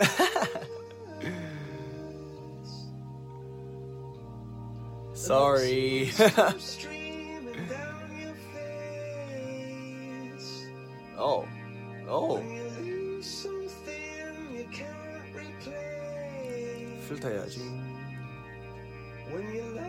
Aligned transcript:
Sorry. 5.13 6.11
oh. 11.17 11.45
Oh. 12.07 12.41
필터 17.07 17.29
해야지. 17.29 17.59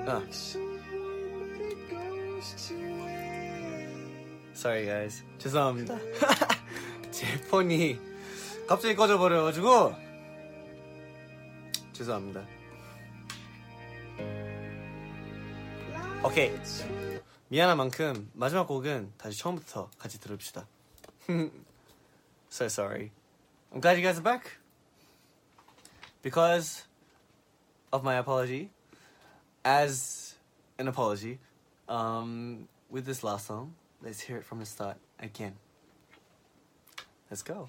아. 0.07 0.23
Sorry 4.55 4.87
guys. 4.87 5.25
죄송합니다. 5.39 5.99
제 7.11 7.27
폰이 7.51 7.99
갑자기 8.67 8.95
꺼져버려가지고 8.95 9.95
죄송합니다. 11.93 12.47
오케이. 16.25 16.53
미안한 17.49 17.77
만큼 17.77 18.31
마지막 18.35 18.67
곡은 18.67 19.13
다시 19.17 19.39
처음부터 19.39 19.91
같이 19.99 20.19
들읍시다. 20.19 20.67
so 22.51 22.67
sorry. 22.67 23.13
I'm 23.73 23.81
glad 23.81 23.97
you 23.97 24.03
guys 24.03 24.19
are 24.19 24.23
back. 24.23 24.59
Because 26.23 26.85
of 27.93 28.03
my 28.03 28.17
apology, 28.17 28.71
as 29.65 30.35
an 30.79 30.89
apology, 30.89 31.39
um, 31.89 32.69
with 32.91 33.07
this 33.07 33.23
last 33.23 33.47
song, 33.47 33.75
let's 34.03 34.21
hear 34.21 34.37
it 34.39 34.45
from 34.45 34.59
the 34.59 34.67
start 34.67 34.97
again. 35.21 35.55
Let's 37.31 37.43
go. 37.43 37.69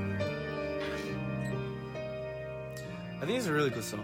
I 3.21 3.25
think 3.25 3.37
it's 3.37 3.47
a 3.47 3.53
really 3.53 3.69
good 3.69 3.85
song. 3.85 4.01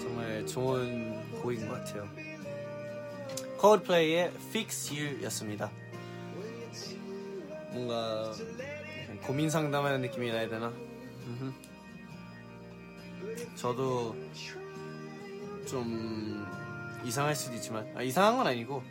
정말 0.00 0.46
좋은 0.46 1.20
곡인 1.42 1.68
것 1.68 1.74
같아요. 1.74 2.08
Coldplay의 3.60 4.32
Fix 4.48 4.94
You였습니다. 4.94 5.70
뭔가 7.72 8.32
고민 9.22 9.50
상담하는 9.50 10.00
느낌이 10.00 10.32
나야 10.32 10.48
되나? 10.48 10.72
저도 13.56 14.16
좀 15.66 16.46
이상할 17.04 17.36
수도 17.36 17.54
있지만 17.56 17.86
아, 17.94 18.02
이상한 18.02 18.38
건 18.38 18.46
아니고 18.46 18.82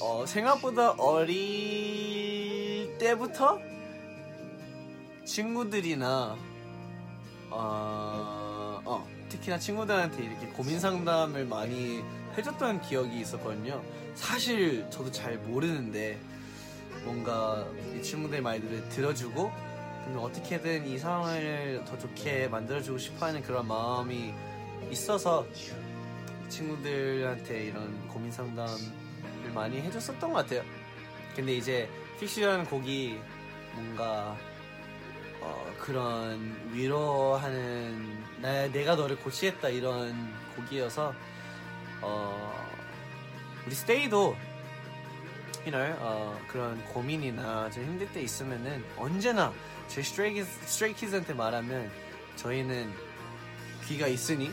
어, 0.00 0.24
생각보다 0.26 0.96
어릴 0.98 2.98
때부터 2.98 3.60
친구들이나 5.24 6.36
어, 7.50 7.50
어, 7.50 8.27
특히나 9.38 9.58
친구들한테 9.58 10.24
이렇게 10.24 10.46
고민 10.48 10.80
상담을 10.80 11.44
많이 11.44 12.02
해줬던 12.36 12.82
기억이 12.82 13.20
있었거든요. 13.20 13.82
사실 14.14 14.88
저도 14.90 15.10
잘 15.10 15.38
모르는데 15.38 16.18
뭔가 17.04 17.66
이 17.96 18.02
친구들의 18.02 18.42
말들을 18.42 18.88
들어주고 18.88 19.50
근데 20.04 20.18
어떻게든 20.18 20.86
이 20.86 20.98
상황을 20.98 21.84
더 21.86 21.98
좋게 21.98 22.48
만들어주고 22.48 22.98
싶어하는 22.98 23.42
그런 23.42 23.66
마음이 23.66 24.32
있어서 24.90 25.46
친구들한테 26.48 27.66
이런 27.66 28.08
고민 28.08 28.30
상담을 28.32 28.78
많이 29.54 29.80
해줬었던 29.80 30.32
것 30.32 30.36
같아요. 30.36 30.62
근데 31.36 31.54
이제 31.54 31.88
픽시라는 32.18 32.64
곡이 32.64 33.18
뭔가 33.74 34.36
어, 35.40 35.74
그런 35.80 36.56
위로하는 36.72 38.24
나, 38.40 38.68
내가 38.68 38.94
너를 38.94 39.16
고치겠다 39.16 39.68
이런 39.68 40.14
곡이어서 40.56 41.14
어, 42.00 42.68
우리 43.66 43.74
스테이도 43.74 44.36
you 45.66 45.70
know, 45.70 45.96
어, 46.00 46.38
그런 46.48 46.82
고민이나 46.86 47.70
좀 47.70 47.84
힘들 47.84 48.10
때 48.12 48.22
있으면은 48.22 48.84
언제나 48.96 49.52
스트레이키즈, 49.88 50.48
스트레이키즈한테 50.66 51.34
말하면 51.34 51.90
저희는 52.36 52.92
귀가 53.86 54.06
있으니 54.06 54.50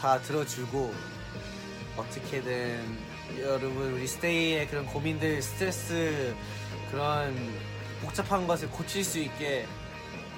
다 0.00 0.20
들어주고 0.20 0.94
어떻게든 1.96 3.16
여러분 3.40 3.94
우리 3.94 4.06
스테이의 4.06 4.68
그런 4.68 4.86
고민들 4.86 5.40
스트레스 5.40 6.34
그런 6.90 7.34
복잡한 8.02 8.46
것을 8.46 8.68
고칠 8.70 9.02
수 9.02 9.18
있게 9.18 9.66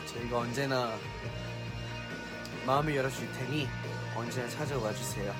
저희가 0.07 0.39
언제나 0.39 0.97
마음을 2.65 2.95
열어줄 2.95 3.31
테니 3.33 3.67
언제나 4.15 4.47
찾아와 4.49 4.93
주세요. 4.93 5.33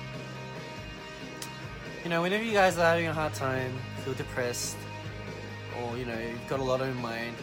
You 2.04 2.10
know, 2.10 2.20
whenever 2.20 2.44
you 2.44 2.52
guys 2.52 2.76
are 2.76 2.84
having 2.84 3.06
a 3.06 3.14
hard 3.14 3.32
time, 3.32 3.72
feel 4.04 4.14
depressed, 4.14 4.76
or 5.80 5.96
you 5.96 6.04
know, 6.04 6.18
you've 6.18 6.48
got 6.48 6.60
a 6.60 6.62
lot 6.62 6.82
on 6.82 6.88
your 6.88 7.00
mind, 7.00 7.34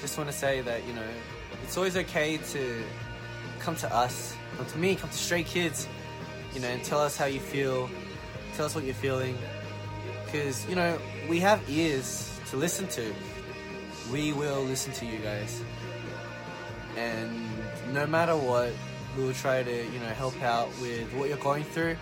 just 0.00 0.18
want 0.18 0.28
to 0.28 0.36
say 0.36 0.60
that 0.62 0.84
you 0.88 0.92
know, 0.92 1.06
it's 1.62 1.76
always 1.76 1.96
okay 1.96 2.38
to 2.50 2.82
come 3.60 3.76
to 3.76 3.94
us, 3.94 4.34
come 4.56 4.66
to 4.66 4.78
me, 4.78 4.96
come 4.96 5.08
to 5.08 5.16
Stray 5.16 5.44
Kids, 5.44 5.86
you 6.52 6.60
know, 6.60 6.68
and 6.68 6.82
tell 6.82 7.00
us 7.00 7.16
how 7.16 7.26
you 7.26 7.38
feel, 7.38 7.88
tell 8.56 8.66
us 8.66 8.74
what 8.74 8.82
you're 8.82 8.94
feeling, 8.94 9.38
because 10.24 10.68
you 10.68 10.74
know, 10.74 10.98
we 11.28 11.38
have 11.38 11.62
ears 11.70 12.28
to 12.50 12.56
listen 12.56 12.88
to. 12.88 13.14
We 14.10 14.32
will 14.32 14.62
listen 14.64 14.92
to 14.94 15.06
you 15.06 15.18
guys 15.18 15.62
and 16.97 17.93
no 17.93 18.07
matter 18.07 18.35
what, 18.35 18.71
we 19.15 19.23
will 19.23 19.33
try 19.33 19.63
to, 19.63 19.85
you 19.85 19.99
know, 19.99 20.07
help 20.07 20.41
out 20.41 20.69
with 20.81 21.11
what 21.13 21.29
you're 21.29 21.37
going 21.37 21.63
through. 21.63 21.95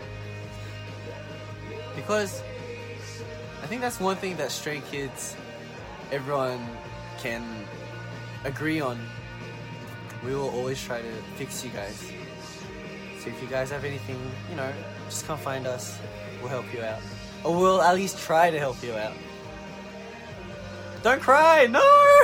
Because 1.95 2.41
I 3.61 3.67
think 3.67 3.81
that's 3.81 3.99
one 3.99 4.15
thing 4.15 4.37
that 4.37 4.51
Stray 4.51 4.81
Kids, 4.91 5.35
everyone 6.11 6.65
can 7.19 7.43
agree 8.43 8.79
on. 8.79 8.99
We 10.23 10.33
will 10.33 10.49
always 10.49 10.81
try 10.83 11.01
to 11.01 11.11
fix 11.35 11.63
you 11.63 11.71
guys. 11.71 12.11
So 13.19 13.29
if 13.29 13.41
you 13.41 13.47
guys 13.47 13.69
have 13.71 13.83
anything, 13.83 14.19
you 14.49 14.55
know, 14.55 14.71
just 15.09 15.25
come 15.25 15.37
find 15.37 15.67
us. 15.67 15.99
We'll 16.39 16.49
help 16.49 16.65
you 16.73 16.81
out. 16.81 16.99
Or 17.43 17.55
we'll 17.55 17.81
at 17.81 17.95
least 17.95 18.17
try 18.19 18.49
to 18.49 18.59
help 18.59 18.81
you 18.83 18.93
out. 18.93 19.13
Don't 21.05 21.21
cry! 21.21 21.67
No! 21.67 21.81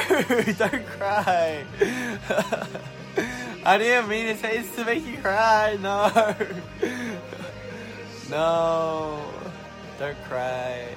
Don't 0.58 0.88
cry! 0.88 1.64
I 3.64 3.78
didn't 3.78 4.10
mean 4.10 4.26
to 4.26 4.38
say 4.42 4.64
to 4.76 4.86
make 4.86 5.06
you 5.06 5.18
cry. 5.20 5.78
No! 5.80 6.36
No! 8.32 9.24
Don't 10.00 10.18
cry. 10.24 10.88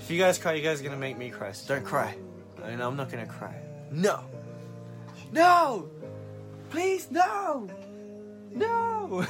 If 0.00 0.10
you 0.10 0.18
guys 0.18 0.38
cry, 0.38 0.54
you 0.54 0.62
guys 0.62 0.80
are 0.80 0.84
gonna 0.84 0.96
make 0.96 1.16
me 1.16 1.30
cry. 1.30 1.52
So 1.52 1.76
don't 1.76 1.84
cry. 1.84 2.16
And 2.64 2.82
I'm 2.82 2.96
not 2.96 3.08
gonna 3.08 3.26
cry. 3.26 3.54
No! 3.92 4.24
No! 5.30 5.88
Please, 6.70 7.08
no! 7.12 7.68
No! 8.52 9.24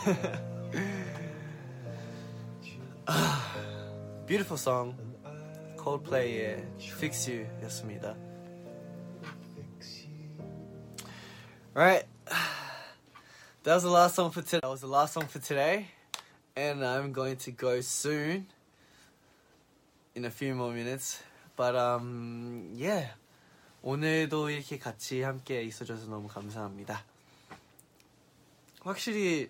Ah, 3.11 3.41
Beautiful 4.27 4.59
song. 4.59 4.95
Coldplay의 5.79 6.67
Fix 6.79 7.31
You 7.31 7.47
였습니다. 7.65 8.15
Alright. 11.75 12.05
That 13.63 13.75
was 13.75 13.83
the 13.85 13.91
last 13.91 14.15
song 14.15 14.31
for 14.31 14.43
today. 14.43 14.61
That 14.61 14.69
was 14.69 14.81
the 14.83 14.89
last 14.89 15.15
song 15.15 15.25
for 15.25 15.39
today. 15.39 15.87
And 16.55 16.85
I'm 16.85 17.13
going 17.13 17.37
to 17.37 17.51
go 17.51 17.81
soon. 17.81 18.47
In 20.15 20.27
a 20.27 20.31
few 20.31 20.55
more 20.55 20.73
minutes. 20.73 21.23
But 21.57 21.75
um 21.77 22.75
yeah. 22.77 23.15
오늘도 23.83 24.51
이렇게 24.51 24.77
같이 24.79 25.23
함께 25.23 25.63
있어줘서 25.63 26.09
너무 26.09 26.29
감사합니다. 26.29 27.03
확실히 28.83 29.49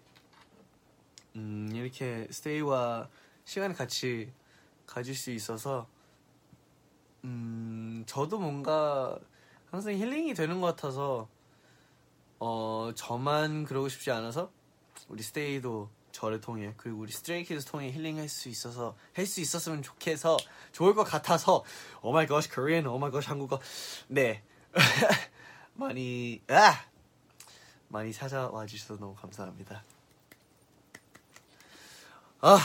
음, 1.34 1.70
이렇게 1.74 2.28
스테이와 2.30 3.08
시간을 3.48 3.74
같이 3.74 4.30
가질 4.86 5.14
수 5.14 5.30
있어서 5.30 5.88
음, 7.24 8.04
저도 8.06 8.38
뭔가 8.38 9.18
항상 9.70 9.94
힐링이 9.94 10.34
되는 10.34 10.60
것 10.60 10.66
같아서 10.66 11.28
어, 12.38 12.92
저만 12.94 13.64
그러고 13.64 13.88
싶지 13.88 14.10
않아서 14.10 14.52
우리 15.08 15.22
스테이도 15.22 15.88
저를 16.12 16.42
통해 16.42 16.74
그리고 16.76 16.98
우리 17.00 17.10
스트레이키즈 17.10 17.64
통해 17.64 17.90
힐링할 17.90 18.28
수 18.28 18.50
있어서 18.50 18.94
할 19.14 19.26
수 19.26 19.40
있었으면 19.40 19.82
좋겠어. 19.82 20.36
좋을 20.72 20.94
것 20.94 21.04
같아서 21.04 21.64
오 22.02 22.12
마이 22.12 22.26
갓 22.26 22.42
코리안 22.54 22.86
오 22.86 22.98
마이 22.98 23.10
갓 23.10 23.30
한국어. 23.30 23.58
네. 24.08 24.42
많이 25.72 26.42
아! 26.50 26.84
많이 27.88 28.12
찾아와 28.12 28.66
주셔서 28.66 29.00
너무 29.00 29.14
감사합니다. 29.14 29.82
아, 32.42 32.58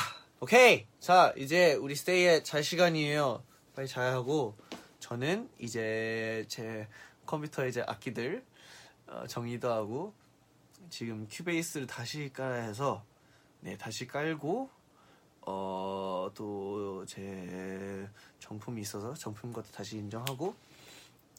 오케이. 0.43 0.85
자, 0.99 1.33
이제 1.37 1.73
우리 1.75 1.95
스테이의 1.95 2.43
잘 2.43 2.65
시간이에요. 2.65 3.41
빨리 3.73 3.87
자야 3.87 4.11
하고 4.11 4.57
저는 4.99 5.49
이제 5.57 6.43
제 6.49 6.89
컴퓨터에 7.25 7.69
이제 7.69 7.81
악기들 7.87 8.43
어, 9.07 9.23
정리도 9.25 9.71
하고 9.71 10.13
지금 10.89 11.29
큐베이스를 11.31 11.87
다시 11.87 12.29
깔아야 12.33 12.63
해서 12.63 13.05
네, 13.61 13.77
다시 13.77 14.05
깔고 14.05 14.69
어, 15.43 16.29
또 16.35 17.05
제 17.07 18.09
정품이 18.39 18.81
있어서 18.81 19.13
정품 19.13 19.53
것도 19.53 19.67
다시 19.71 19.97
인정하고 19.97 20.55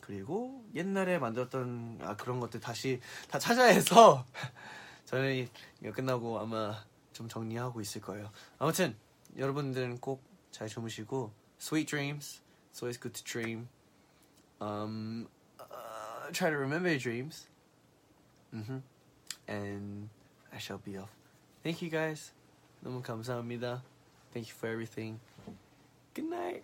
그리고 0.00 0.64
옛날에 0.74 1.18
만들었던 1.18 1.98
아 2.00 2.16
그런 2.16 2.40
것들 2.40 2.58
다시 2.58 3.02
다 3.28 3.38
찾아야 3.38 3.68
해서 3.74 4.24
저는 5.04 5.46
이거 5.82 5.92
끝나고 5.92 6.40
아마 6.40 6.82
좀 7.13 7.27
정리하고 7.27 7.81
있을 7.81 8.01
거예요. 8.01 8.29
아무튼 8.59 8.95
여러분들은 9.37 9.99
꼭 9.99 10.29
잘 10.51 10.67
주무시고 10.67 11.31
sweet 11.59 11.87
dreams. 11.87 12.41
It's 12.71 12.81
always 12.81 12.97
good 12.99 13.13
to 13.13 13.23
dream. 13.23 13.69
Um, 14.61 15.27
uh, 15.59 16.29
try 16.31 16.49
to 16.49 16.57
remember 16.57 16.89
your 16.89 16.99
dreams. 16.99 17.47
hmm 18.51 18.79
And 19.47 20.09
I 20.51 20.57
shall 20.57 20.77
be 20.79 20.97
off. 20.97 21.09
Thank 21.63 21.81
you 21.81 21.89
guys. 21.89 22.31
너무 22.83 23.01
감사합니다. 23.01 23.81
Thank 24.33 24.49
you 24.49 24.55
for 24.55 24.69
everything. 24.69 25.19
Good 26.13 26.29
night. 26.29 26.63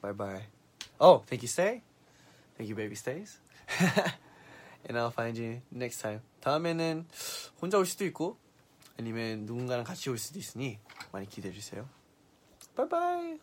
Bye 0.00 0.12
bye. 0.12 0.46
Oh, 1.00 1.22
thank 1.26 1.42
you, 1.42 1.48
Stay. 1.48 1.82
Thank 2.56 2.68
you, 2.68 2.74
baby 2.74 2.94
stays. 2.94 3.38
And 4.88 4.96
I'll 4.96 5.10
find 5.10 5.36
you 5.36 5.60
next 5.70 6.00
time. 6.00 6.20
다음에는 6.40 7.06
혼자 7.60 7.78
올 7.78 7.86
수도 7.86 8.04
있고 8.06 8.38
아니면 8.97 9.45
누군가랑 9.45 9.83
같이 9.83 10.09
올 10.09 10.17
수도 10.17 10.39
있으니 10.39 10.79
많이 11.11 11.27
기대해 11.27 11.53
주세요. 11.53 11.87
Bye. 12.75 13.39